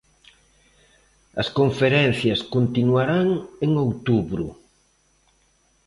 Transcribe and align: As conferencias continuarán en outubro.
As 1.41 1.47
conferencias 1.59 2.39
continuarán 2.55 3.27
en 3.65 3.71
outubro. 3.85 4.47